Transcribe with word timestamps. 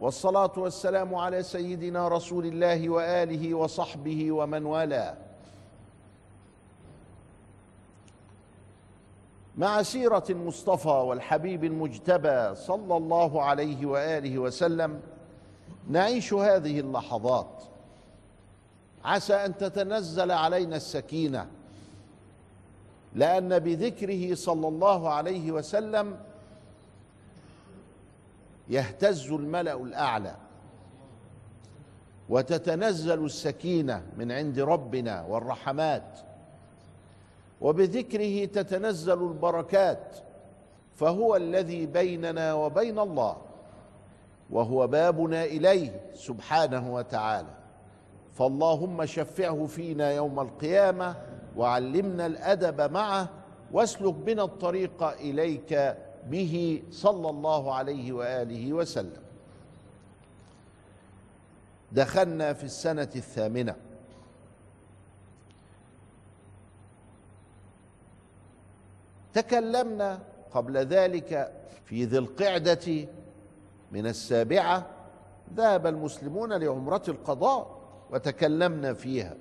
والصلاة 0.00 0.52
والسلام 0.56 1.14
على 1.14 1.42
سيدنا 1.42 2.08
رسول 2.08 2.46
الله 2.46 2.88
وآله 2.88 3.54
وصحبه 3.54 4.32
ومن 4.32 4.66
والاه. 4.66 5.14
مع 9.56 9.82
سيرة 9.82 10.24
المصطفى 10.30 10.88
والحبيب 10.88 11.64
المجتبى 11.64 12.54
صلى 12.54 12.96
الله 12.96 13.42
عليه 13.42 13.86
وآله 13.86 14.38
وسلم 14.38 15.00
نعيش 15.88 16.34
هذه 16.34 16.80
اللحظات. 16.80 17.62
عسى 19.04 19.34
أن 19.34 19.56
تتنزل 19.56 20.30
علينا 20.30 20.76
السكينة 20.76 21.46
لأن 23.14 23.58
بذكره 23.58 24.34
صلى 24.34 24.68
الله 24.68 25.08
عليه 25.08 25.52
وسلم 25.52 26.16
يهتز 28.68 29.32
الملأ 29.32 29.82
الأعلى. 29.82 30.34
وتتنزل 32.28 33.24
السكينة 33.24 34.02
من 34.16 34.32
عند 34.32 34.60
ربنا 34.60 35.22
والرحمات. 35.22 36.18
وبذكره 37.60 38.44
تتنزل 38.44 39.22
البركات. 39.22 40.16
فهو 40.94 41.36
الذي 41.36 41.86
بيننا 41.86 42.54
وبين 42.54 42.98
الله 42.98 43.36
وهو 44.50 44.86
بابنا 44.86 45.44
إليه 45.44 46.00
سبحانه 46.14 46.94
وتعالى. 46.94 47.54
فاللهم 48.34 49.06
شفعه 49.06 49.66
فينا 49.66 50.10
يوم 50.10 50.40
القيامة 50.40 51.16
وعلمنا 51.56 52.26
الأدب 52.26 52.92
معه 52.92 53.28
واسلك 53.72 54.14
بنا 54.14 54.42
الطريق 54.44 55.04
إليك 55.04 55.96
به 56.30 56.82
صلى 56.90 57.30
الله 57.30 57.74
عليه 57.74 58.12
وآله 58.12 58.72
وسلم. 58.72 59.22
دخلنا 61.92 62.52
في 62.52 62.64
السنة 62.64 63.08
الثامنة. 63.16 63.76
تكلمنا 69.34 70.18
قبل 70.52 70.76
ذلك 70.76 71.52
في 71.84 72.04
ذي 72.04 72.18
القعدة 72.18 73.08
من 73.92 74.06
السابعة 74.06 74.86
ذهب 75.54 75.86
المسلمون 75.86 76.52
لعمرة 76.52 77.02
القضاء 77.08 77.78
وتكلمنا 78.10 78.94
فيها. 78.94 79.36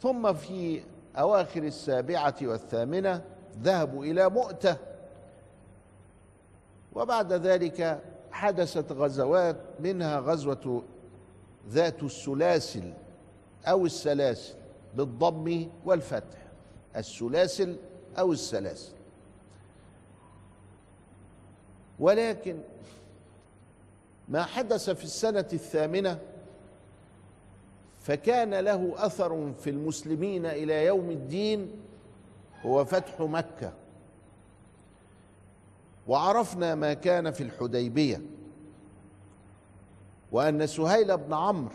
ثم 0.00 0.32
في 0.32 0.82
أواخر 1.16 1.62
السابعة 1.62 2.36
والثامنة 2.42 3.24
ذهبوا 3.62 4.04
إلى 4.04 4.30
مؤتة 4.30 4.76
وبعد 6.94 7.32
ذلك 7.32 8.02
حدثت 8.32 8.92
غزوات 8.92 9.56
منها 9.80 10.20
غزوة 10.20 10.82
ذات 11.68 12.02
السلاسل 12.02 12.92
أو 13.66 13.86
السلاسل 13.86 14.54
بالضم 14.94 15.68
والفتح. 15.84 16.38
السلاسل 16.96 17.76
أو 18.18 18.32
السلاسل. 18.32 18.92
ولكن 21.98 22.58
ما 24.28 24.42
حدث 24.42 24.90
في 24.90 25.04
السنة 25.04 25.48
الثامنة 25.52 26.18
فكان 28.00 28.54
له 28.54 28.94
أثر 28.96 29.52
في 29.52 29.70
المسلمين 29.70 30.46
إلى 30.46 30.84
يوم 30.84 31.10
الدين 31.10 31.70
هو 32.62 32.84
فتح 32.84 33.20
مكة. 33.20 33.72
وعرفنا 36.10 36.74
ما 36.74 36.94
كان 36.94 37.30
في 37.30 37.42
الحديبية 37.42 38.22
وأن 40.32 40.66
سهيل 40.66 41.16
بن 41.16 41.34
عمرو 41.34 41.74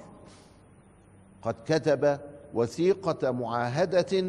قد 1.42 1.56
كتب 1.66 2.20
وثيقة 2.54 3.32
معاهدة 3.32 4.24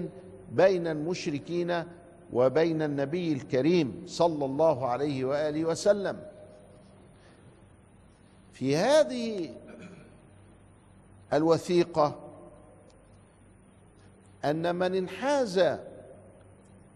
بين 0.53 0.87
المشركين 0.87 1.85
وبين 2.33 2.83
النبي 2.83 3.33
الكريم 3.33 4.03
صلى 4.07 4.45
الله 4.45 4.87
عليه 4.89 5.25
وآله 5.25 5.65
وسلم. 5.65 6.23
في 8.53 8.77
هذه 8.77 9.55
الوثيقة 11.33 12.21
أن 14.45 14.77
من 14.77 14.95
انحاز 14.95 15.59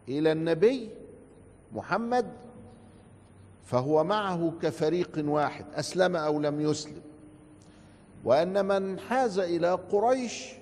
إلى 0.08 0.32
النبي 0.32 0.90
محمد 1.72 2.49
فهو 3.64 4.04
معه 4.04 4.52
كفريق 4.62 5.22
واحد 5.24 5.64
أسلم 5.74 6.16
أو 6.16 6.40
لم 6.40 6.60
يسلم. 6.60 7.02
وأن 8.24 8.64
من 8.64 8.70
انحاز 8.70 9.38
إلى 9.38 9.70
قريش 9.72 10.52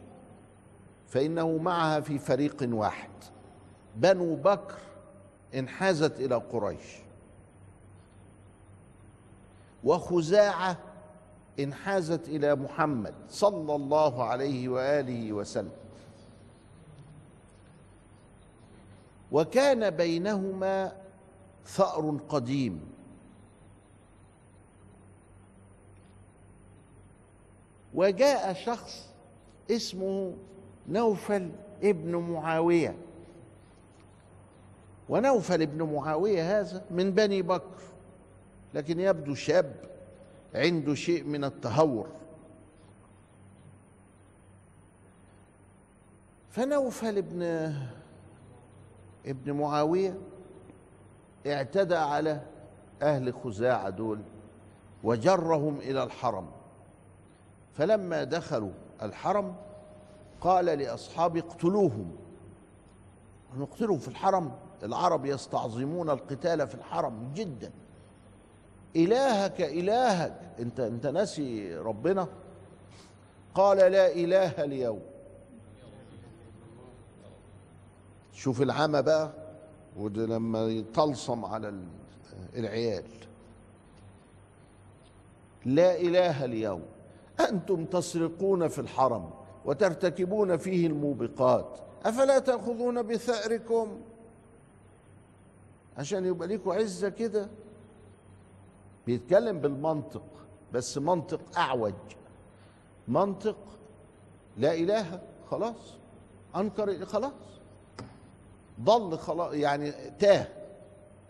فإنه 1.09 1.57
معها 1.57 2.01
في 2.01 2.19
فريق 2.19 2.57
واحد. 2.63 3.11
بنو 3.97 4.37
بكر 4.37 4.79
انحازت 5.55 6.21
إلى 6.21 6.35
قريش. 6.35 6.99
وخزاعة 9.85 10.79
انحازت 11.61 12.29
إلى 12.29 12.55
محمد 12.55 13.15
صلى 13.29 13.75
الله 13.75 14.25
عليه 14.25 14.69
وآله 14.69 15.33
وسلم. 15.33 15.71
وكان 19.33 19.91
بينهما 19.91 20.93
ثأر 21.67 22.19
قديم. 22.29 22.88
وجاء 27.99 28.53
شخص 28.53 29.09
اسمه 29.71 30.35
نوفل 30.89 31.51
ابن 31.83 32.17
معاوية. 32.17 32.97
ونوفل 35.09 35.63
ابن 35.63 35.83
معاوية 35.83 36.61
هذا 36.61 36.85
من 36.91 37.11
بني 37.11 37.43
بكر 37.43 37.83
لكن 38.75 39.01
يبدو 39.01 39.35
شاب 39.35 39.75
عنده 40.55 40.95
شيء 40.95 41.25
من 41.25 41.45
التهور. 41.45 42.07
فنوفل 46.51 47.19
ابن 47.19 47.43
ابن 49.27 49.53
معاوية 49.53 50.19
اعتدى 51.47 51.97
على 51.97 52.41
أهل 53.03 53.35
خزاعة 53.35 53.91
دول 53.91 54.21
وجرهم 55.05 55.79
إلى 55.79 56.03
الحرم. 56.03 56.58
فلما 57.79 58.25
دخلوا 58.25 58.71
الحرم 59.03 59.55
قال 60.41 60.65
لأصحابه 60.65 61.41
اقتلوهم. 61.41 62.17
نقتلهم 63.57 63.99
في 63.99 64.09
الحرم 64.09 64.53
العرب 64.83 65.27
يستعظمون 65.27 66.11
القتال 66.11 66.69
في 66.69 66.75
الحرم 66.75 67.33
جدا. 67.35 67.71
إلهك 68.97 69.61
إلهك. 69.61 70.41
أنت 70.59 70.81
أنت 70.81 71.07
ناسي 71.07 71.77
ربنا؟ 71.77 72.29
قال 73.55 73.79
لا 73.79 74.13
إله 74.13 74.65
اليوم. 74.65 75.01
شوف 78.33 78.63
العمى 78.63 79.03
بقى 79.03 79.33
وده 79.97 80.27
لما 80.27 80.61
يطلصم 80.61 81.45
على 81.45 81.75
العيال. 82.57 83.05
لا 85.65 86.01
إله 86.01 86.45
اليوم. 86.45 86.83
أنتم 87.41 87.85
تسرقون 87.85 88.69
في 88.69 88.79
الحرم 88.79 89.31
وترتكبون 89.65 90.57
فيه 90.57 90.87
الموبقات. 90.87 91.79
أفلا 92.05 92.39
تأخذون 92.39 93.03
بثأركم؟ 93.03 94.01
عشان 95.99 96.27
يبقى 96.27 96.49
لكم 96.49 96.71
عزة 96.71 97.09
كده. 97.09 97.49
بيتكلم 99.07 99.59
بالمنطق 99.61 100.23
بس 100.73 100.99
منطق 100.99 101.59
أعوج. 101.59 101.95
منطق 103.09 103.57
لا 104.57 104.75
إله 104.75 105.21
خلاص. 105.51 105.95
أنكر 106.57 107.07
خلاص. 107.07 107.33
ضل 108.81 109.19
خلاص. 109.19 109.55
يعني 109.55 109.91
تاه. 110.19 110.47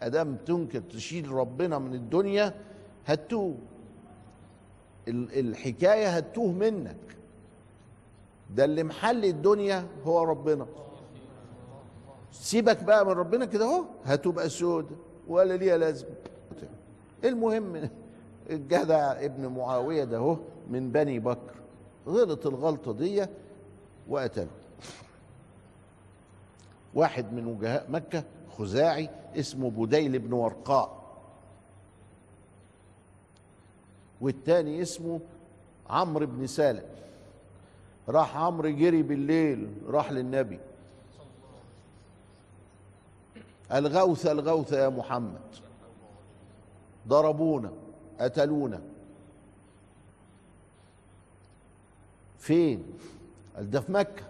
أدام 0.01 0.37
تنكر 0.37 0.81
تشيل 0.81 1.31
ربنا 1.33 1.79
من 1.79 1.95
الدنيا 1.95 2.55
هتوه 3.07 3.55
ال- 5.09 5.39
الحكاية 5.39 6.09
هتوه 6.09 6.53
منك. 6.53 6.97
ده 8.57 8.65
اللي 8.65 8.83
محل 8.83 9.25
الدنيا 9.25 9.87
هو 10.05 10.23
ربنا. 10.23 10.67
سيبك 12.33 12.83
بقى 12.85 13.07
من 13.07 13.13
ربنا 13.13 13.45
كده 13.45 13.65
اهو 13.65 13.85
هتبقى 14.05 14.49
سود 14.49 14.87
ولا 15.29 15.55
ليها 15.57 15.77
لازمة. 15.77 16.11
المهم 17.25 17.89
الجدع 18.51 19.13
ابن 19.13 19.47
معاوية 19.47 20.05
ده 20.05 20.17
اهو 20.17 20.37
من 20.71 20.93
بني 20.93 21.19
بكر 21.19 21.55
غلط 22.09 22.47
الغلطة 22.47 22.93
دي 22.93 23.27
وقتله. 24.09 24.49
واحد 26.95 27.33
من 27.33 27.47
وجهاء 27.47 27.87
مكة 27.91 28.25
خزاعي 28.59 29.11
اسمه 29.37 29.71
بديل 29.71 30.19
بن 30.19 30.33
ورقاء. 30.33 30.98
والتاني 34.21 34.83
اسمه 34.83 35.21
عمرو 35.91 36.27
بن 36.27 36.47
سالم. 36.47 36.85
راح 38.09 38.37
عمرو 38.37 38.69
جري 38.69 39.03
بالليل 39.03 39.69
راح 39.87 40.13
للنبي. 40.13 40.59
الغوث 43.73 44.27
الغوث 44.27 44.73
يا 44.73 44.89
محمد. 44.89 45.41
ضربونا 47.09 47.73
قتلونا. 48.21 48.81
فين؟ 52.39 52.85
قال 53.57 53.71
ده 53.71 53.81
في 53.81 53.93
مكة. 53.93 54.23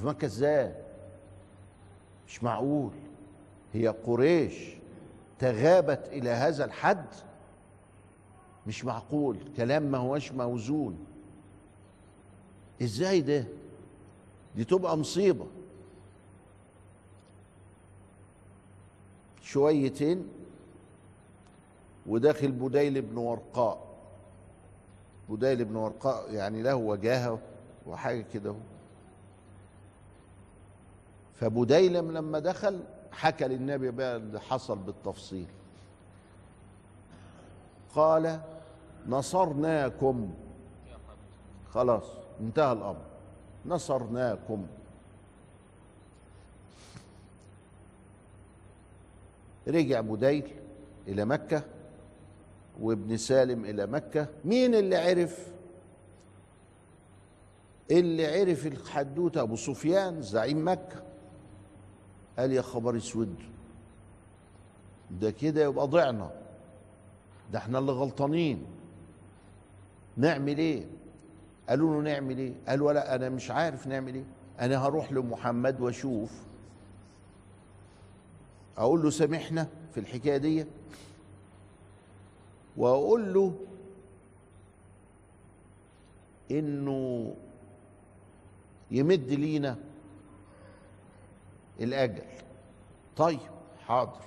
في 0.00 0.06
مكة 0.06 0.26
إزاي؟ 0.26 0.74
مش 2.28 2.42
معقول. 2.42 2.90
هي 3.74 3.88
قريش 3.88 4.54
تغابت 5.38 6.08
إلى 6.12 6.30
هذا 6.30 6.64
الحد؟ 6.64 7.06
مش 8.68 8.84
معقول 8.84 9.36
كلام 9.56 9.82
ما 9.82 9.98
هوش 9.98 10.32
موزون. 10.32 10.98
إزاي 12.82 13.20
ده؟ 13.20 13.44
دي 14.56 14.64
تبقى 14.64 14.98
مصيبة. 14.98 15.46
شويتين 19.42 20.28
وداخل 22.06 22.52
بديل 22.52 23.02
بن 23.02 23.16
ورقاء. 23.16 23.88
بديل 25.28 25.64
بن 25.64 25.76
ورقاء 25.76 26.32
يعني 26.32 26.62
له 26.62 26.74
وجاهة 26.74 27.38
وحاجة 27.86 28.24
كده 28.34 28.54
فبديلم 31.34 32.10
لما 32.12 32.38
دخل 32.38 32.80
حكى 33.12 33.48
للنبي 33.48 33.90
بقى 33.90 34.16
اللي 34.16 34.40
حصل 34.40 34.78
بالتفصيل. 34.78 35.46
قال 37.94 38.40
نصرناكم. 39.06 40.30
خلاص 41.70 42.04
انتهى 42.40 42.72
الأمر. 42.72 43.02
نصرناكم. 43.66 44.66
رجع 49.68 50.00
بديل 50.00 50.52
إلى 51.08 51.24
مكة 51.24 51.62
وابن 52.80 53.16
سالم 53.16 53.64
إلى 53.64 53.86
مكة. 53.86 54.28
مين 54.44 54.74
اللي 54.74 54.96
عرف؟ 54.96 55.48
اللي 57.90 58.40
عرف 58.40 58.66
الحدوتة؟ 58.66 59.40
أبو 59.40 59.56
سفيان 59.56 60.22
زعيم 60.22 60.68
مكة. 60.68 61.02
قال 62.38 62.52
يا 62.52 62.62
خبر 62.62 62.96
أسود 62.96 63.34
ده 65.10 65.30
كده 65.30 65.64
يبقى 65.64 65.86
ضعنا. 65.86 66.30
ده 67.52 67.58
إحنا 67.58 67.78
اللي 67.78 67.92
غلطانين. 67.92 68.66
نعمل 70.18 70.58
إيه؟ 70.58 70.84
قالوا 71.68 71.94
له 71.94 72.10
نعمل 72.10 72.38
إيه؟ 72.38 72.52
قالوا 72.68 72.92
لا 72.92 73.14
أنا 73.14 73.28
مش 73.28 73.50
عارف 73.50 73.86
نعمل 73.86 74.14
إيه. 74.14 74.24
أنا 74.60 74.86
هروح 74.86 75.12
لمحمد 75.12 75.80
وأشوف. 75.80 76.32
أقول 78.78 79.02
له 79.02 79.10
سامحنا 79.10 79.68
في 79.94 80.00
الحكاية 80.00 80.36
دي؟ 80.36 80.66
وأقول 82.76 83.34
له 83.34 83.54
إنه 86.50 87.34
يمد 88.90 89.28
لينا 89.28 89.76
الأجل. 91.80 92.22
طيب 93.16 93.40
حاضر. 93.86 94.24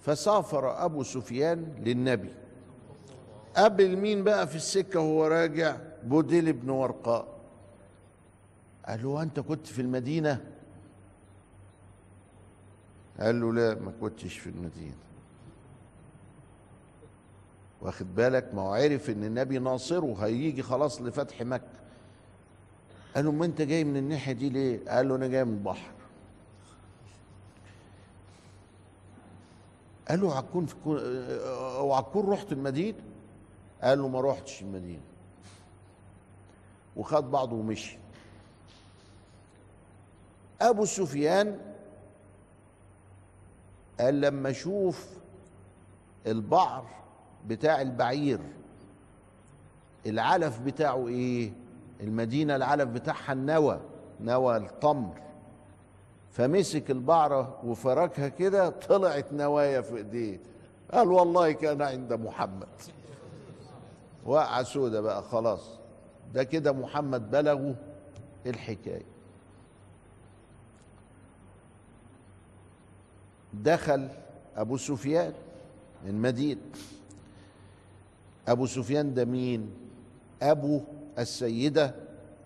فسافر 0.00 0.84
أبو 0.84 1.02
سفيان 1.02 1.74
للنبي. 1.78 2.43
قابل 3.56 3.96
مين 3.96 4.24
بقى 4.24 4.48
في 4.48 4.56
السكة 4.56 5.00
وهو 5.00 5.26
راجع؟ 5.26 5.76
بوديل 6.04 6.52
بن 6.52 6.70
ورقاء. 6.70 7.28
قال 8.88 9.02
له 9.02 9.22
أنت 9.22 9.40
كنت 9.40 9.66
في 9.66 9.82
المدينة؟ 9.82 10.44
قال 13.20 13.40
له 13.40 13.52
لا 13.52 13.74
ما 13.74 13.92
كنتش 14.00 14.38
في 14.38 14.46
المدينة. 14.50 14.96
واخد 17.80 18.14
بالك؟ 18.14 18.54
ما 18.54 18.62
هو 18.62 18.74
عرف 18.74 19.10
إن 19.10 19.24
النبي 19.24 19.58
ناصره 19.58 20.16
هيجي 20.20 20.62
خلاص 20.62 21.02
لفتح 21.02 21.42
مكة. 21.42 21.84
قال 23.14 23.24
له 23.24 23.32
ما 23.32 23.44
أنت 23.44 23.62
جاي 23.62 23.84
من 23.84 23.96
الناحية 23.96 24.32
دي 24.32 24.50
ليه؟ 24.50 24.80
قال 24.88 25.08
له 25.08 25.16
أنا 25.16 25.26
جاي 25.26 25.44
من 25.44 25.54
البحر. 25.54 25.90
قال 30.08 30.20
له 30.20 30.38
هتكون 30.38 30.66
كون 30.84 30.96
وهتكون 31.80 32.26
رحت 32.30 32.52
المدينة؟ 32.52 32.98
قال 33.84 33.98
له 33.98 34.08
ما 34.08 34.20
رحتش 34.20 34.62
المدينة. 34.62 35.02
وخد 36.96 37.30
بعضه 37.30 37.56
ومشي. 37.56 37.98
أبو 40.60 40.84
سفيان 40.84 41.58
قال 44.00 44.20
لما 44.20 44.50
أشوف 44.50 45.08
البعر 46.26 46.86
بتاع 47.46 47.80
البعير 47.80 48.40
العلف 50.06 50.60
بتاعه 50.60 51.08
إيه؟ 51.08 51.52
المدينة 52.00 52.56
العلف 52.56 52.88
بتاعها 52.88 53.32
النوى 53.32 53.80
نوى 54.20 54.56
التمر. 54.56 55.20
فمسك 56.30 56.90
البعرة 56.90 57.60
وفركها 57.64 58.28
كده 58.28 58.68
طلعت 58.68 59.32
نوايا 59.32 59.80
في 59.80 59.96
إيديه. 59.96 60.40
قال 60.92 61.08
والله 61.08 61.52
كان 61.52 61.82
عند 61.82 62.12
محمد. 62.12 62.68
وقع 64.24 64.62
سودة 64.62 65.00
بقى 65.00 65.22
خلاص. 65.22 65.70
ده 66.34 66.44
كده 66.44 66.72
محمد 66.72 67.30
بلغوا 67.30 67.74
الحكاية. 68.46 69.02
دخل 73.54 74.08
أبو 74.56 74.76
سفيان 74.76 75.32
من 76.06 76.14
مدينة. 76.14 76.60
أبو 78.48 78.66
سفيان 78.66 79.14
ده 79.14 79.24
مين؟ 79.24 79.70
أبو 80.42 80.80
السيدة 81.18 81.94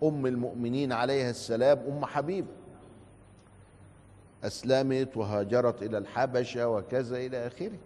أم 0.03 0.25
المؤمنين 0.25 0.91
عليها 0.91 1.29
السلام 1.29 1.79
أم 1.87 2.05
حبيبة. 2.05 2.47
أسلمت 4.43 5.17
وهاجرت 5.17 5.83
إلى 5.83 5.97
الحبشة 5.97 6.67
وكذا 6.67 7.17
إلى 7.17 7.47
آخره. 7.47 7.77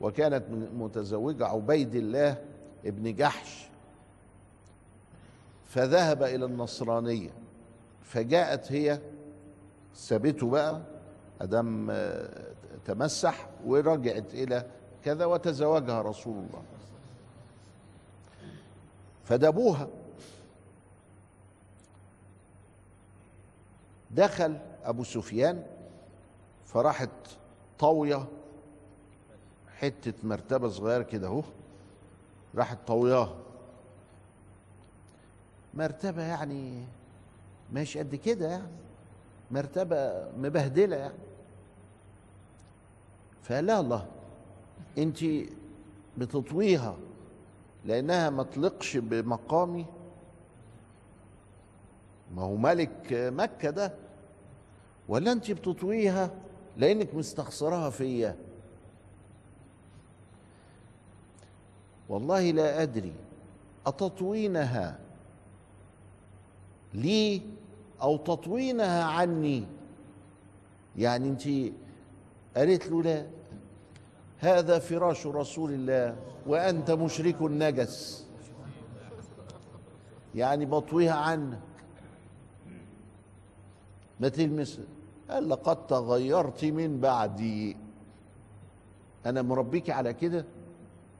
وكانت 0.00 0.44
متزوجة 0.74 1.46
عبيد 1.46 1.94
الله 1.94 2.36
ابن 2.84 3.14
جحش 3.14 3.66
فذهب 5.66 6.22
إلى 6.22 6.44
النصرانية 6.44 7.30
فجاءت 8.02 8.72
هي 8.72 9.00
سابته 9.94 10.50
بقى 10.50 10.82
أدم 11.40 11.92
تمسح 12.84 13.48
ورجعت 13.66 14.34
إلى 14.34 14.66
كذا 15.04 15.24
وتزوجها 15.24 16.02
رسول 16.02 16.36
الله. 16.36 16.62
فدبوها. 19.24 19.88
دخل 24.10 24.58
أبو 24.84 25.04
سفيان 25.04 25.66
فراحت 26.66 27.10
طاوية 27.78 28.26
حتة 29.78 30.12
مرتبة 30.22 30.68
صغيرة 30.68 31.02
كده 31.02 31.26
أهو 31.26 31.42
راحت 32.54 32.78
طوياها 32.86 33.36
مرتبة 35.74 36.22
يعني 36.22 36.84
مش 37.72 37.98
قد 37.98 38.14
كده 38.14 38.48
يعني. 38.48 38.68
مرتبة 39.50 40.28
مبهدلة 40.38 40.96
يعني. 40.96 41.14
لها 43.50 43.80
الله 43.80 44.06
انت 44.98 45.18
بتطويها 46.18 46.96
لأنها 47.84 48.30
ما 48.30 48.42
تلقش 48.42 48.96
بمقامي. 48.96 49.86
ما 52.34 52.42
هو 52.42 52.56
ملك 52.56 53.06
مكة 53.12 53.70
ده. 53.70 53.92
ولا 55.08 55.32
انت 55.32 55.50
بتطويها 55.50 56.30
لأنك 56.76 57.14
مستخسرها 57.14 57.90
فيا؟ 57.90 58.36
والله 62.10 62.50
لا 62.50 62.82
أدري 62.82 63.12
أتطوينها 63.86 64.98
لي 66.94 67.42
أو 68.02 68.16
تطوينها 68.16 69.04
عني؟ 69.04 69.66
يعني 70.96 71.28
أنت 71.28 71.72
قالت 72.56 72.86
له 72.86 73.02
لا؟ 73.02 73.26
هذا 74.38 74.78
فراش 74.78 75.26
رسول 75.26 75.72
الله 75.72 76.16
وأنت 76.46 76.90
مشرك 76.90 77.42
نجس 77.42 78.26
يعني 80.34 80.66
بطويها 80.66 81.14
عنك. 81.14 81.58
ما 84.20 84.28
تلمس؟ 84.28 84.80
قال 85.30 85.48
لقد 85.48 85.86
تغيرت 85.86 86.64
من 86.64 87.00
بعدي. 87.00 87.76
أنا 89.26 89.42
مربيك 89.42 89.90
على 89.90 90.14
كده؟ 90.14 90.44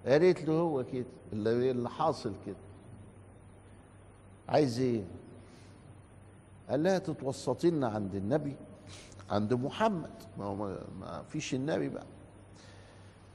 قالت 0.07 0.43
له 0.45 0.53
هو 0.53 0.85
كده 0.85 1.05
اللي 1.33 1.91
حاصل 1.91 2.33
كده. 2.47 2.57
عايز 4.49 4.81
إيه؟ 4.81 5.05
قال 6.71 6.83
لها 6.83 6.99
تتوسطي 6.99 7.71
لنا 7.71 7.89
عند 7.89 8.15
النبي 8.15 8.57
عند 9.31 9.55
محمد. 9.55 10.11
ما 10.39 10.45
هو 10.45 10.55
ما- 11.01 11.23
فيش 11.23 11.55
النبي 11.55 11.89
بقى. 11.89 12.07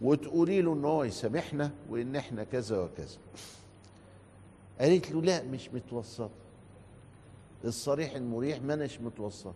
وتقولي 0.02 0.62
له 0.62 0.74
إن 0.74 0.86
هو 0.86 1.04
يسامحنا 1.04 1.72
وإن 1.90 2.16
إحنا 2.16 2.44
كذا 2.44 2.80
وكذا. 2.80 3.18
قالت 4.80 5.12
له 5.12 5.22
لا 5.22 5.44
مش 5.44 5.70
متوسط 5.74 6.30
الصريح 7.66 8.16
المريح 8.16 8.62
ما 8.62 8.74
اناش 8.74 9.02
متوسط 9.02 9.54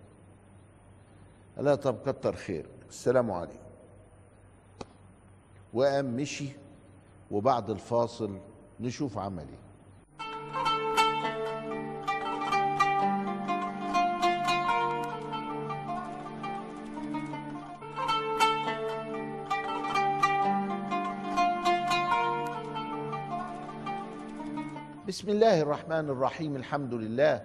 قال 1.55 1.65
لها 1.65 1.75
طب 1.75 1.97
كتر 2.11 2.35
خيرك. 2.35 2.69
السلام 2.89 3.31
عليكم. 3.31 3.59
وقام 5.73 6.05
مشي. 6.15 6.49
وبعد 7.31 7.69
الفاصل 7.69 8.39
نشوف 8.79 9.17
عمل 9.17 9.45
إيه 9.49 9.69
بسم 25.07 25.29
الله 25.29 25.61
الرحمن 25.61 26.09
الرحيم 26.09 26.55
الحمد 26.55 26.93
لله 26.93 27.41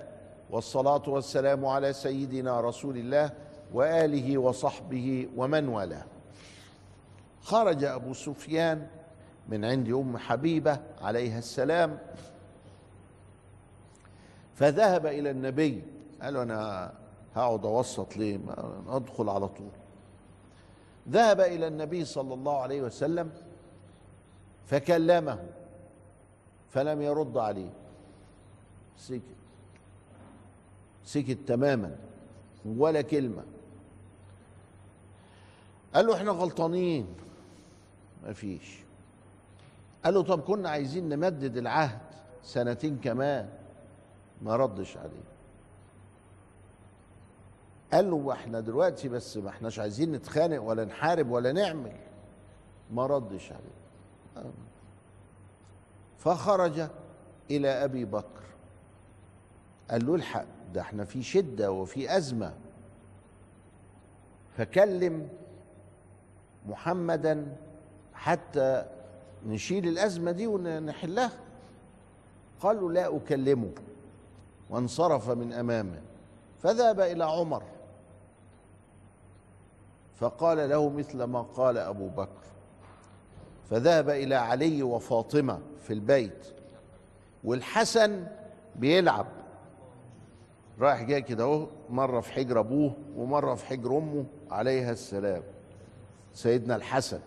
والصلاة 0.51 1.03
والسلام 1.09 1.67
على 1.67 1.93
سيدنا 1.93 2.61
رسول 2.61 2.97
الله 2.97 3.31
وآله 3.75 4.39
وصحبه 4.39 5.29
ومن 5.37 5.69
والاه. 5.69 6.05
خرج 7.43 7.85
أبو 7.85 8.15
سفيان 8.15 8.87
من 9.49 9.65
عند 9.65 9.89
أم 9.89 10.17
حبيبة 10.17 10.81
عليها 11.01 11.39
السلام. 11.39 11.99
فذهب 14.55 15.07
إلى 15.07 15.31
النبي 15.31 15.83
قال 16.23 16.35
له 16.35 16.43
أنا 16.43 16.93
هقعد 17.35 17.65
أوسط 17.65 18.17
ليه؟ 18.17 18.39
ما 18.39 18.97
أدخل 18.97 19.29
على 19.29 19.49
طول. 19.49 19.71
ذهب 21.09 21.41
إلى 21.41 21.67
النبي 21.67 22.05
صلى 22.05 22.35
الله 22.35 22.59
عليه 22.59 22.83
وسلم 22.83 23.31
فكلمه 24.67 25.47
فلم 26.71 27.03
يرد 27.03 27.37
عليه. 27.37 27.71
سكت. 28.97 29.23
سكت 31.05 31.39
تماما 31.47 31.97
ولا 32.65 33.03
كلمة. 33.03 33.43
قال 35.95 36.07
له 36.07 36.17
إحنا 36.17 36.31
غلطانين. 36.31 37.07
ما 38.25 38.33
فيش. 38.33 38.84
قال 40.05 40.15
له 40.15 40.23
طب 40.23 40.41
كنا 40.41 40.71
عايزين 40.71 41.09
نمدد 41.09 41.57
العهد 41.57 42.01
سنتين 42.43 42.99
كمان. 42.99 43.49
ما 44.43 44.57
ردش 44.57 44.97
عليه. 44.97 45.25
قال 47.93 48.11
له 48.11 48.33
إحنا 48.33 48.61
دلوقتي 48.61 49.09
بس 49.09 49.37
ما 49.37 49.49
احناش 49.49 49.79
عايزين 49.79 50.13
نتخانق 50.13 50.63
ولا 50.63 50.85
نحارب 50.85 51.31
ولا 51.31 51.53
نعمل. 51.53 51.97
ما 52.91 53.07
ردش 53.07 53.53
عليه. 53.53 54.51
فخرج 56.19 56.89
إلى 57.51 57.69
أبي 57.69 58.05
بكر. 58.05 58.45
قال 59.91 60.07
له 60.07 60.15
الحق 60.15 60.47
ده 60.75 60.81
إحنا 60.81 61.05
في 61.05 61.23
شدة 61.23 61.73
وفي 61.73 62.17
أزمة. 62.17 62.55
فكلم 64.57 65.29
محمدا 66.67 67.57
حتى 68.15 68.87
نشيل 69.47 69.89
الأزمة 69.89 70.31
دي 70.31 70.47
ونحلها. 70.47 71.31
قال 72.61 72.81
له 72.81 72.93
لا 72.93 73.17
أكلمه. 73.17 73.71
وانصرف 74.71 75.31
من 75.31 75.53
أمامه. 75.53 76.01
فذهب 76.63 77.01
إلى 77.01 77.25
عمر. 77.25 77.63
فقال 80.15 80.69
له 80.69 80.91
مثل 80.91 81.25
ما 81.25 81.43
قال 81.43 81.79
أبو 81.79 82.09
بكر. 82.09 82.45
فذهب 83.71 84.11
إلى 84.11 84.35
علي 84.35 84.83
وفاطمة 84.83 85.61
في 85.81 85.93
البيت. 85.93 86.47
والحسن 87.45 88.27
بيلعب. 88.77 89.27
رايح 90.81 91.03
جاي 91.03 91.23
كده 91.23 91.45
أهو 91.45 91.67
مرة 91.91 92.21
في 92.21 92.33
حجر 92.33 92.61
أبوه 92.61 92.93
ومرة 93.17 93.55
في 93.55 93.67
حجر 93.67 93.99
أمه 93.99 94.25
عليها 94.51 94.93
السلام. 94.93 95.43
سيدنا 96.33 96.77
الحسن. 96.77 97.21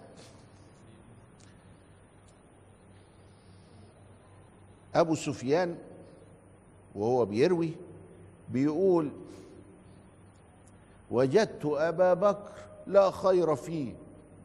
أبو 4.98 5.16
سفيان 5.16 5.78
وهو 6.96 7.26
بيروي 7.26 7.76
بيقول 8.50 9.12
وجدت 11.12 11.66
أبا 11.66 12.14
بكر 12.14 12.52
لا 12.88 13.12
خير 13.12 13.56
فيه 13.56 13.94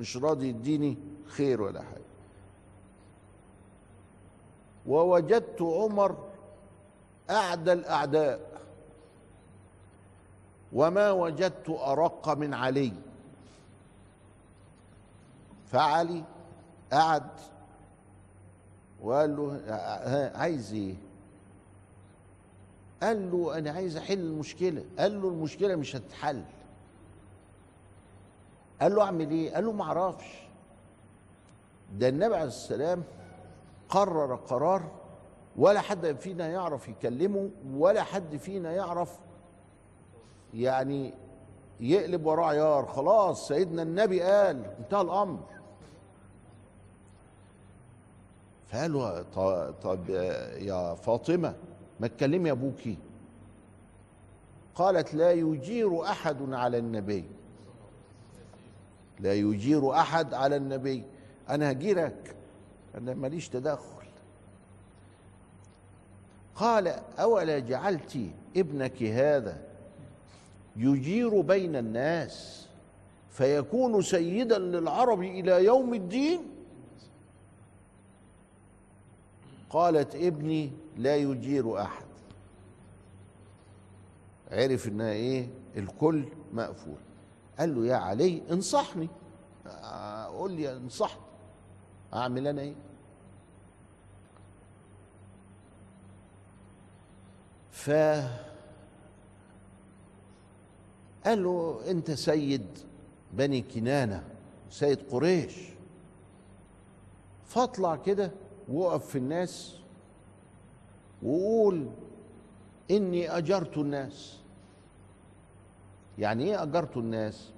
مش 0.01 0.17
راضي 0.17 0.49
يديني 0.49 0.97
خير 1.27 1.63
ولا 1.63 1.83
حاجة. 1.83 2.03
ووجدت 4.87 5.63
عمر 5.63 6.17
أعدى 7.31 7.73
الأعداء 7.73 8.61
وما 10.73 11.11
وجدت 11.11 11.71
أرق 11.71 12.29
من 12.29 12.55
علي. 12.55 12.93
فعلي 15.67 16.25
قعد 16.93 17.31
وقال 19.03 19.37
له 19.37 19.61
ها، 19.69 20.39
عايز 20.39 20.73
إيه؟ 20.73 20.95
قال 23.03 23.31
له 23.33 23.59
أنا 23.59 23.71
عايز 23.71 23.97
أحل 23.97 24.19
المشكلة. 24.19 24.85
قال 24.99 25.23
له 25.23 25.29
المشكلة 25.29 25.77
مش 25.77 25.97
هتتحل. 25.97 26.43
قال 28.81 28.95
له 28.95 29.03
أعمل 29.03 29.31
إيه؟ 29.31 29.55
قال 29.55 29.65
له 29.65 29.73
ما 29.73 29.85
أعرفش. 29.85 30.43
ده 31.99 32.09
النبي 32.09 32.35
عليه 32.35 32.47
السلام 32.47 33.03
قرر 33.89 34.35
قرار 34.35 34.83
ولا 35.57 35.81
حد 35.81 36.17
فينا 36.17 36.49
يعرف 36.49 36.89
يكلمه 36.89 37.51
ولا 37.75 38.03
حد 38.03 38.37
فينا 38.37 38.73
يعرف 38.73 39.19
يعني 40.55 41.15
يقلب 41.81 42.27
وراه 42.27 42.47
عيار. 42.47 42.87
خلاص 42.87 43.49
سيدنا 43.49 43.83
النبي 43.83 44.23
قال 44.23 44.65
انتهى 44.79 45.01
الأمر. 45.01 45.39
فقال 48.73 48.93
له 48.93 49.23
ط- 49.23 49.75
طب 49.83 50.11
يا 50.59 50.95
فاطمة 50.95 51.55
ما 52.01 52.07
تكلمي 52.07 52.51
ابوكي 52.51 52.97
قالت 54.75 55.15
لا 55.15 55.33
يجير 55.33 56.03
أحد 56.05 56.53
على 56.53 56.79
النبي. 56.79 57.25
لا 59.21 59.35
يجير 59.35 59.93
أحد 59.93 60.35
على 60.35 60.57
النبي. 60.57 61.03
أنا 61.51 61.71
هجيرك 61.71 62.37
أنا 62.95 63.15
ماليش 63.15 63.49
تدخل. 63.49 64.07
قال 66.57 66.89
أولا 67.19 67.59
جعلت 67.59 68.19
ابنك 68.57 69.03
هذا 69.03 69.57
يجير 70.77 71.41
بين 71.41 71.77
الناس 71.77 72.67
فيكون 73.31 74.03
سيدا 74.03 74.59
للعرب 74.59 75.23
إلى 75.23 75.65
يوم 75.65 75.95
الدين؟ 75.95 76.41
قالت 79.73 80.15
ابني 80.15 80.73
لا 80.97 81.17
يجير 81.17 81.83
أحد. 81.83 82.05
عرف 84.51 84.89
إنها 84.89 85.11
إيه؟ 85.11 85.49
الكل 85.77 86.25
مقفول. 86.53 86.99
قال 87.59 87.75
له 87.75 87.87
يا 87.87 87.97
علي 87.97 88.43
انصحني. 88.51 89.09
قول 90.27 90.53
لي 90.53 90.77
انصحني. 90.77 91.23
أعمل 92.15 92.47
أنا 92.47 92.63
إيه؟ 92.63 92.75
ف 97.71 97.91
قال 101.25 101.45
له 101.45 101.81
أنت 101.91 102.11
سيد 102.11 102.67
بني 103.33 103.63
كنانة 103.63 104.25
سيد 104.71 104.99
قريش. 105.11 105.57
فاطلع 107.45 107.97
كده 107.97 108.31
وقف 108.69 109.07
في 109.07 109.19
الناس 109.19 109.77
وقول 111.23 111.89
إني 112.91 113.29
أجرت 113.39 113.79
الناس. 113.79 114.39
يعني 116.19 116.45
إيه 116.45 116.63
أجرت 116.63 116.97
الناس؟ 116.97 117.53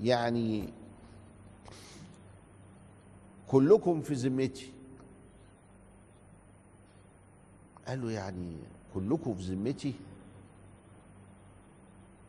يعني 0.00 0.68
كلكم 3.48 4.00
في 4.00 4.14
ذمتي. 4.14 4.72
قال 7.88 8.02
له 8.02 8.10
يعني 8.10 8.56
كلكم 8.94 9.34
في 9.34 9.42
ذمتي؟ 9.42 9.94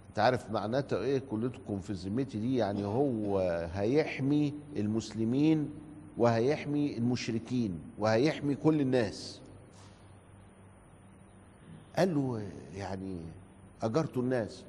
أنت 0.10 0.20
عارف 0.20 0.52
معناتها 0.52 1.00
إيه 1.00 1.20
كلكم 1.20 1.80
في 1.80 1.94
ذمتي 1.94 2.40
دي؟ 2.40 2.56
يعني 2.56 2.86
هو 2.86 3.40
هيحمي 3.74 4.54
المسلمين 4.76 5.70
وهيحمي 6.18 6.98
المشركين 6.98 7.80
وهيحمي 8.00 8.56
كل 8.56 8.82
الناس. 8.82 9.42
قال 11.98 12.16
له 12.16 12.42
يعني 12.76 13.18
أجرت 13.82 14.18
الناس. 14.18 14.64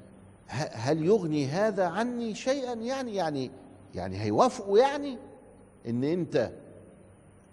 هل 0.47 1.05
يغني 1.05 1.47
هذا 1.47 1.85
عني 1.85 2.35
شيئا؟ 2.35 2.73
يعني 2.73 3.15
يعني 3.15 3.51
يعني 3.95 4.21
هيوافقوا 4.21 4.79
يعني؟ 4.79 5.17
إن 5.87 6.03
أنت 6.03 6.51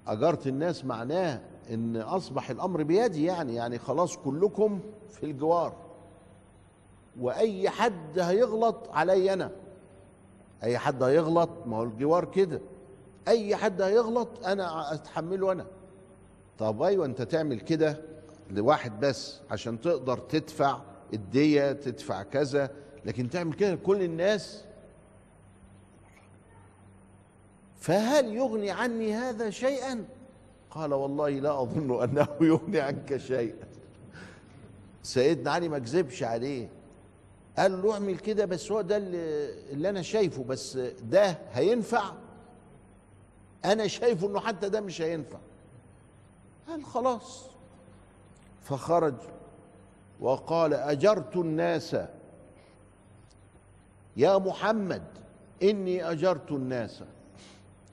أجرت 0.07 0.47
الناس 0.47 0.85
معناه 0.85 1.41
إن 1.71 1.97
أصبح 1.97 2.51
الأمر 2.51 2.83
بيدي 2.83 3.25
يعني 3.25 3.55
يعني 3.55 3.79
خلاص 3.79 4.17
كلكم 4.17 4.81
في 5.09 5.27
الجوار. 5.27 5.73
وأي 7.21 7.71
حد 7.71 8.19
هيغلط 8.19 8.89
علي 8.91 9.33
أنا. 9.33 9.51
أي 10.63 10.79
حد 10.79 11.03
هيغلط 11.03 11.51
ما 11.67 11.77
هو 11.77 11.83
الجوار 11.83 12.25
كده. 12.25 12.61
أي 13.29 13.57
حد 13.57 13.83
هيغلط 13.83 14.47
أنا 14.47 14.95
أتحمله 14.95 15.53
أنا. 15.53 15.67
طب 16.59 16.83
أيوه 16.83 17.07
أنت 17.07 17.23
تعمل 17.23 17.61
كده 17.61 18.03
لواحد 18.51 19.01
بس 19.01 19.41
عشان 19.51 19.81
تقدر 19.81 20.19
تدفع 20.19 20.81
الدية 21.15 21.73
تدفع 21.73 22.23
كذا 22.23 22.71
لكن 23.05 23.31
تعمل 23.31 23.55
كده 23.55 23.75
لكل 23.75 24.03
الناس. 24.03 24.65
فهل 27.77 28.35
يغني 28.35 28.71
عني 28.71 29.15
هذا 29.15 29.51
شيئا؟ 29.51 30.05
قال 30.71 30.95
والله 30.95 31.31
لا 31.31 31.63
أظن 31.63 32.03
أنه 32.03 32.29
يغني 32.41 32.81
عنك 32.81 33.17
شيئا. 33.17 33.67
سيدنا 35.03 35.51
علي 35.51 35.69
ما 35.69 35.79
كذبش 35.79 36.23
عليه. 36.23 36.69
قال 37.59 37.83
له 37.83 37.93
اعمل 37.93 38.19
كده 38.19 38.45
بس 38.45 38.73
هو 38.73 38.81
ده 38.81 38.97
اللي, 38.97 39.51
اللي 39.73 39.89
أنا 39.89 40.03
شايفه 40.03 40.45
بس 40.45 40.77
ده 41.03 41.39
هينفع؟ 41.53 42.13
أنا 43.67 43.87
شايفه 43.87 44.27
إنه 44.27 44.41
حتى 44.41 44.69
ده 44.69 44.81
مش 44.81 45.03
هينفع. 45.03 45.39
قال 46.69 46.85
خلاص. 46.85 47.47
فخرج 48.63 49.15
وقال 50.21 50.75
أجرت 50.75 51.37
الناس. 51.37 51.97
يا 54.17 54.39
محمد 54.39 55.03
إني 55.63 56.11
أجرت 56.11 56.53
الناس. 56.53 57.03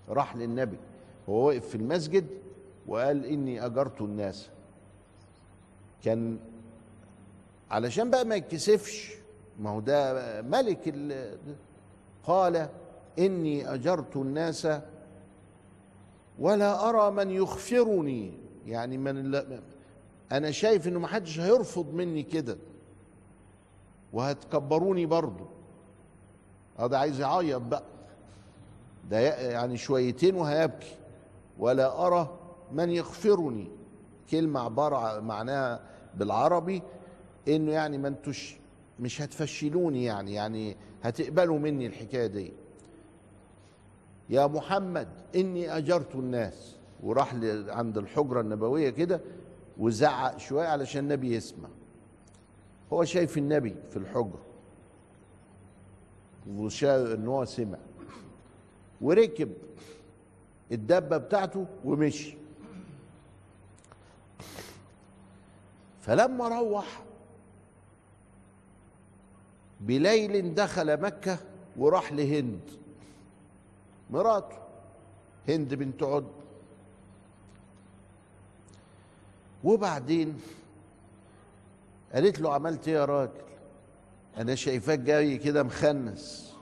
راح 0.09 0.35
للنبي. 0.35 0.77
هو 1.29 1.47
واقف 1.47 1.67
في 1.67 1.75
المسجد 1.75 2.27
وقال 2.87 3.25
إني 3.25 3.65
أجرت 3.65 4.01
الناس. 4.01 4.49
كان 6.03 6.39
علشان 7.71 8.09
بقى 8.09 8.25
ما 8.25 8.35
يتكسفش 8.35 9.15
ما 9.59 9.69
هو 9.69 9.79
ده 9.79 10.41
ملك 10.41 10.95
قال 12.23 12.69
إني 13.19 13.73
أجرت 13.73 14.15
الناس 14.15 14.67
ولا 16.39 16.89
أرى 16.89 17.11
من 17.11 17.31
يخفرني. 17.31 18.33
يعني 18.67 18.97
من 18.97 19.35
أنا 20.31 20.51
شايف 20.51 20.87
إنه 20.87 20.99
ما 20.99 21.07
حدش 21.07 21.39
هيرفض 21.39 21.93
مني 21.93 22.23
كده. 22.23 22.57
وهتكبروني 24.13 25.05
برضه. 25.05 25.45
آه 26.79 26.87
ده 26.87 26.99
عايز 26.99 27.19
يعيط 27.19 27.61
بقى. 27.61 27.83
ده 29.09 29.19
يعني 29.51 29.77
شويتين 29.77 30.35
وهيبكي. 30.35 30.95
ولا 31.59 32.07
أرى 32.07 32.39
من 32.71 32.89
يغفرني 32.89 33.67
كلمة 34.31 34.59
عبارة 34.59 35.19
معناها 35.19 35.79
بالعربي 36.15 36.81
إنه 37.47 37.71
يعني 37.71 37.97
ما 37.97 38.07
انتوش 38.07 38.55
مش 38.99 39.21
هتفشلوني 39.21 40.03
يعني. 40.03 40.33
يعني 40.33 40.77
هتقبلوا 41.03 41.59
مني 41.59 41.87
الحكاية 41.87 42.27
دي. 42.27 42.53
يا 44.33 44.47
محمد 44.47 45.07
إني 45.35 45.77
أجرت 45.77 46.15
الناس. 46.15 46.75
وراح 47.03 47.33
عند 47.67 47.97
الحجرة 47.97 48.41
النبوية 48.41 48.89
كده 48.89 49.21
وزعق 49.77 50.37
شوية 50.37 50.67
علشان 50.67 51.03
النبي 51.03 51.35
يسمع. 51.35 51.69
هو 52.93 53.03
شايف 53.03 53.37
النبي 53.37 53.75
في 53.89 53.97
الحجرة. 53.97 54.41
وشاف 56.49 57.15
إن 57.15 57.27
هو 57.27 57.45
سمع. 57.45 57.77
وركب 59.01 59.53
الدبة 60.71 61.17
بتاعته 61.17 61.65
ومشي. 61.85 62.37
فلما 66.01 66.47
روح 66.47 67.03
بليل 69.81 70.53
دخل 70.53 71.01
مكة 71.01 71.37
وراح 71.77 72.13
لهند. 72.13 72.82
مراته 74.13 74.57
هند 75.47 75.73
بنت 75.73 76.03
عد 76.03 76.31
وبعدين 79.63 80.41
قالت 82.13 82.39
له 82.39 82.53
عملت 82.53 82.87
إيه 82.87 82.95
يا 82.95 83.05
راجل؟ 83.05 83.41
أنا 84.37 84.55
شايفاك 84.55 84.99
جاي 84.99 85.37
كده 85.37 85.63
مخنس. 85.63 86.55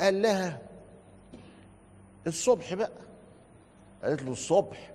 قال 0.00 0.22
لها 0.22 0.62
الصبح 2.26 2.74
بقى. 2.74 2.92
قالت 4.02 4.22
له 4.22 4.32
الصبح. 4.32 4.94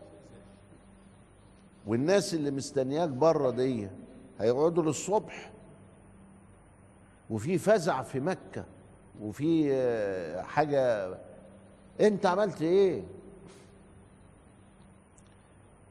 والناس 1.88 2.34
اللي 2.34 2.52
مستنياك 2.52 3.10
بره 3.10 3.50
دي 3.50 3.90
هيقعدوا 4.40 4.84
للصبح. 4.84 5.52
وفي 7.30 7.58
فزع 7.58 8.02
في 8.04 8.20
مكة. 8.20 8.66
وفي 9.22 10.42
حاجة 10.44 11.14
انت 12.02 12.26
عملت 12.26 12.62
إيه؟ 12.62 13.04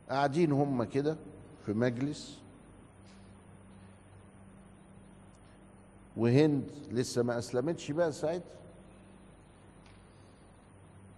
قاعدين 0.08 0.52
هم 0.52 0.84
كده 0.84 1.16
في 1.66 1.72
مجلس. 1.72 2.38
وهند 6.16 6.70
لسه 6.90 7.22
ما 7.22 7.38
أسلمتش 7.38 7.90
بقى 7.90 8.12
ساعتها. 8.12 8.56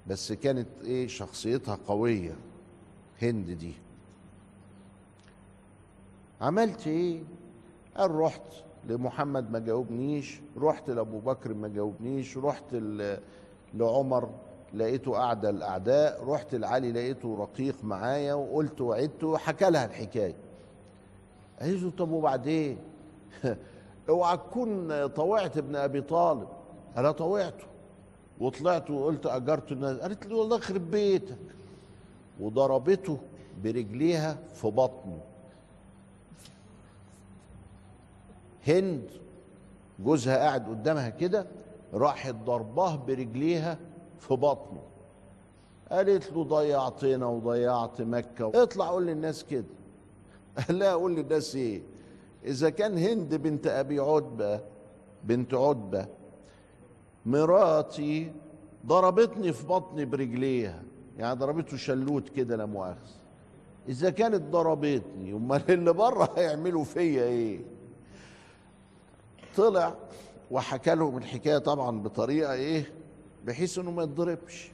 بس 0.07 0.33
كانت 0.33 0.69
إيه 0.85 1.09
شخصيتها 1.09 1.79
قوية 1.87 2.35
هند 3.23 3.51
دي. 3.51 3.73
عملت 6.41 6.87
إيه؟ 6.87 7.23
قال 7.97 8.11
رحت. 8.15 8.43
لمحمد 8.89 9.51
ما 9.51 9.59
جاوبنيش 9.59 10.41
رحت 10.59 10.91
لأبو 10.91 11.19
بكر 11.19 11.55
ما 11.55 11.69
جاوبنيش 11.69 12.39
رحت 12.39 12.77
لعمر 13.75 14.31
لقيته 14.75 15.17
اعدى 15.17 15.49
الأعداء 15.49 16.25
رحت 16.29 16.55
لعلي 16.55 16.93
لقيته 16.93 17.37
رقيق 17.39 17.85
معايا 17.85 18.35
وقلت 18.35 18.81
وعدت 18.81 19.25
وحكى 19.25 19.71
لها 19.71 19.85
الحكاية. 19.85 20.35
له 21.63 21.91
طب 21.91 22.11
وبعدين؟ 22.11 22.79
أوعى 24.09 24.37
تكون 24.37 25.07
طوعت 25.07 25.57
ابن 25.57 25.77
أبي 25.77 26.01
طالب. 26.01 26.49
أنا 26.97 27.11
طوعته. 27.13 27.65
وطلعت 28.41 28.91
وقلت 28.91 29.27
أجرت 29.27 29.73
الناس. 29.73 29.99
قالت 29.99 30.27
لي 30.27 30.35
والله 30.35 30.57
يخرب 30.57 30.91
بيتك. 30.91 31.39
وضربته 32.41 33.19
برجليها 33.65 34.39
في 34.55 34.67
بطنه. 34.67 35.21
هند 38.67 39.11
جوزها 39.99 40.37
قاعد 40.37 40.69
قدامها 40.69 41.09
كده 41.09 41.47
راحت 41.95 42.35
ضرباه 42.35 42.97
برجليها 42.97 43.79
في 44.19 44.35
بطنه. 44.35 44.83
قالت 45.91 46.33
له 46.33 46.45
ضيعتنا 46.45 47.27
وضيعت 47.27 48.01
مكة 48.01 48.53
اطلع 48.55 48.89
قول 48.89 49.07
للناس 49.07 49.45
كده. 49.45 49.65
لا 50.71 50.93
قول 50.93 51.17
للناس 51.17 51.57
إيه؟ 51.57 51.83
إذا 52.45 52.71
كان 52.71 52.99
هند 52.99 53.35
بنت 53.35 53.67
أبي 53.67 53.99
عتبة 53.99 54.61
بنت 55.25 55.55
عتبة 55.55 56.07
مراتي 57.27 58.33
ضربتني 58.87 59.53
في 59.53 59.67
بطني 59.67 60.05
برجليها. 60.05 60.83
يعني 61.19 61.39
ضربته 61.39 61.77
شلوت 61.77 62.29
كده 62.29 62.57
لا 62.57 62.67
مؤاخذة. 62.67 63.23
إذا 63.89 64.11
كانت 64.11 64.43
ضربتني 64.43 65.33
أمال 65.33 65.71
اللي 65.71 65.93
بره 65.93 66.31
هيعملوا 66.37 66.85
فيا 66.85 67.23
إيه؟ 67.23 67.61
طلع 69.57 69.95
وحكى 70.51 70.95
لهم 70.95 71.19
الحكاية 71.19 71.59
طبعا 71.59 72.03
بطريقة 72.03 72.53
إيه؟ 72.53 72.93
بحيث 73.45 73.79
إنه 73.79 73.91
ما 73.91 74.03
يتضربش. 74.03 74.71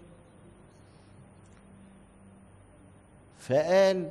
فقال 3.39 4.11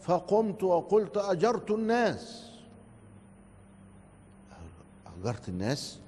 فقمت 0.00 0.62
وقلت 0.62 1.16
أجرت 1.16 1.70
الناس. 1.70 2.50
أجرت 5.20 5.48
الناس؟ 5.48 5.98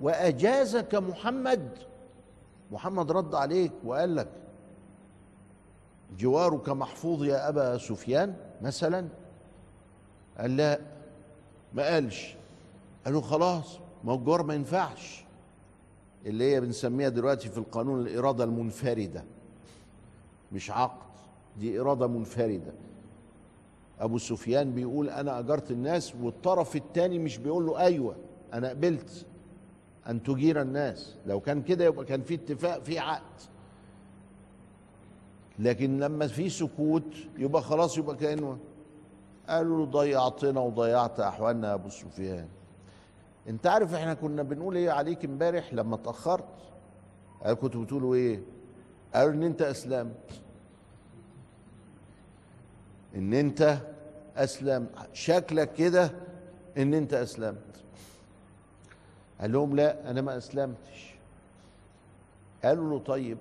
وأجازك 0.00 0.94
محمد. 0.94 1.78
محمد 2.70 3.12
رد 3.12 3.34
عليك 3.34 3.72
وقال 3.84 4.16
لك 4.16 4.28
جوارك 6.18 6.68
محفوظ 6.68 7.24
يا 7.24 7.48
أبا 7.48 7.78
سفيان 7.78 8.36
مثلا؟ 8.62 9.08
قال 10.38 10.56
لا. 10.56 10.80
ما 11.74 11.82
قالش. 11.82 12.34
قالوا 13.04 13.20
خلاص 13.20 13.78
ما 14.04 14.12
هو 14.12 14.16
الجوار 14.16 14.42
ما 14.42 14.54
ينفعش. 14.54 15.24
اللي 16.26 16.52
هي 16.54 16.60
بنسميها 16.60 17.08
دلوقتي 17.08 17.48
في 17.48 17.58
القانون 17.58 18.00
الإرادة 18.06 18.44
المنفردة. 18.44 19.24
مش 20.52 20.70
عقد 20.70 21.08
دي 21.60 21.80
إرادة 21.80 22.06
منفردة. 22.06 22.72
أبو 24.00 24.18
سفيان 24.18 24.72
بيقول 24.72 25.08
أنا 25.10 25.38
أجرت 25.38 25.70
الناس 25.70 26.14
والطرف 26.22 26.76
الثاني 26.76 27.18
مش 27.18 27.38
بيقول 27.38 27.66
له 27.66 27.78
أيوه 27.78 28.16
أنا 28.54 28.68
قبلت 28.68 29.26
أن 30.08 30.22
تجير 30.22 30.62
الناس. 30.62 31.14
لو 31.26 31.40
كان 31.40 31.62
كده 31.62 31.84
يبقى 31.84 32.04
كان 32.04 32.22
في 32.22 32.34
اتفاق 32.34 32.82
في 32.82 32.98
عقد. 32.98 33.22
لكن 35.58 35.98
لما 35.98 36.26
في 36.26 36.50
سكوت 36.50 37.14
يبقى 37.38 37.62
خلاص 37.62 37.98
يبقى 37.98 38.16
كأنه 38.16 38.58
قالوا 39.48 39.78
له 39.78 39.90
ضيعتنا 39.90 40.60
وضيعت 40.60 41.20
أحوالنا 41.20 41.68
يا 41.68 41.74
أبو 41.74 41.88
سفيان. 41.88 42.48
أنت 43.48 43.66
عارف 43.66 43.94
إحنا 43.94 44.14
كنا 44.14 44.42
بنقول 44.42 44.76
إيه 44.76 44.90
عليك 44.90 45.24
إمبارح 45.24 45.74
لما 45.74 45.94
اتأخرت؟ 45.94 46.44
قال 47.44 47.54
كنتوا 47.54 47.84
بتقولوا 47.84 48.14
إيه؟ 48.14 48.40
قالوا 49.14 49.32
إن 49.32 49.42
أنت 49.42 49.62
أسلمت. 49.62 50.40
إن 53.14 53.34
أنت 53.34 53.78
اسلم 54.36 54.86
شكلك 55.12 55.72
كده 55.72 56.10
إن 56.78 56.94
أنت 56.94 57.14
أسلمت. 57.14 57.82
قال 59.40 59.52
لهم 59.52 59.76
لا 59.76 60.10
أنا 60.10 60.20
ما 60.20 60.36
أسلمتش. 60.36 61.14
قالوا 62.64 62.90
له 62.90 62.98
طيب 62.98 63.38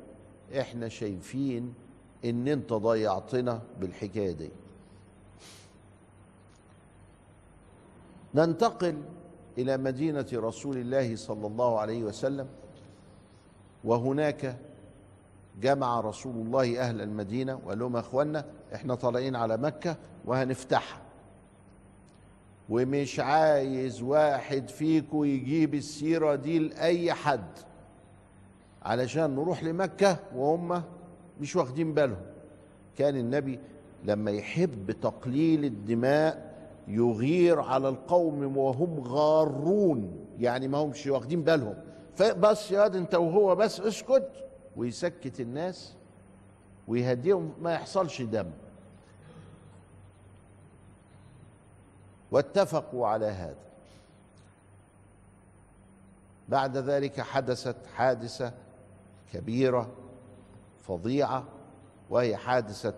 إحنا 0.60 0.90
شايفين 0.90 1.74
إن 2.26 2.48
أنت 2.48 2.74
ضيعتنا 2.74 3.62
بالحكاية 3.80 4.32
دي. 4.32 4.50
ننتقل 8.36 8.96
إلى 9.58 9.78
مدينة 9.78 10.26
رسول 10.34 10.78
الله 10.78 11.16
صلى 11.16 11.48
الله 11.48 11.80
عليه 11.80 12.04
وسلم 12.04 12.48
وهناك 13.84 14.58
جمع 15.62 16.00
رسول 16.00 16.36
الله 16.36 16.80
أهل 16.80 17.02
المدينة 17.02 17.60
وقال 17.66 17.80
لهم 17.80 17.96
يا 17.96 18.00
اخوانا 18.00 18.46
إحنا 18.76 18.96
طالعين 18.96 19.36
على 19.36 19.58
مكة 19.58 19.96
وهنفتحها. 20.26 21.02
ومش 22.70 23.20
عايز 23.20 24.02
واحد 24.02 24.70
فيكم 24.70 25.24
يجيب 25.24 25.74
السيرة 25.74 26.36
دي 26.36 26.60
لأي 26.60 27.14
حد 27.14 27.48
علشان 28.84 29.36
نروح 29.36 29.64
لمكة 29.64 30.18
وهم 30.36 30.84
مش 31.42 31.56
واخدين 31.56 31.94
بالهم. 31.94 32.22
كان 32.98 33.16
النبي 33.16 33.60
لما 34.06 34.32
يحب 34.32 34.92
تقليل 34.92 35.66
الدماء 35.66 36.47
يغير 36.88 37.60
على 37.60 37.90
القوم 37.90 38.58
وهم 38.58 39.00
غارون 39.00 40.26
يعني 40.40 40.68
ما 40.68 40.78
همش 40.78 41.08
واخدين 41.08 41.44
بالهم. 41.44 41.76
فبس 42.16 42.72
يا 42.72 42.88
انت 42.88 43.16
وهو 43.16 43.56
بس 43.56 43.80
اسكت 43.80 44.30
ويسكت 44.76 45.40
الناس 45.40 45.96
ويهديهم 46.88 47.54
ما 47.62 47.74
يحصلش 47.74 48.22
دم. 48.22 48.52
واتفقوا 52.32 53.08
على 53.08 53.26
هذا. 53.26 53.68
بعد 56.50 56.78
ذلك 56.78 57.22
حدثت 57.22 57.76
حادثة 57.96 58.54
كبيرة 59.34 59.90
فظيعة 60.88 61.44
وهي 62.10 62.38
حادثة 62.38 62.94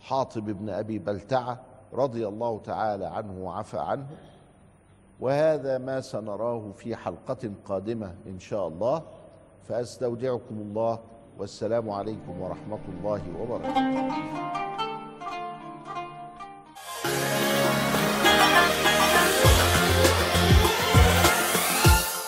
حاطب 0.00 0.44
بن 0.44 0.68
أبي 0.68 0.98
بلتعة 0.98 1.73
رضي 1.94 2.28
الله 2.28 2.58
تعالى 2.58 3.06
عنه 3.06 3.44
وعفى 3.44 3.78
عنه. 3.78 4.06
وهذا 5.20 5.78
ما 5.78 6.00
سنراه 6.00 6.72
في 6.76 6.96
حلقة 6.96 7.50
قادمة 7.64 8.14
إن 8.26 8.38
شاء 8.38 8.68
الله. 8.68 9.02
فأستودعكم 9.68 10.54
الله 10.54 10.98
والسلام 11.38 11.90
عليكم 11.90 12.40
ورحمة 12.40 12.78
الله 12.88 13.22
وبركاته. 13.40 14.83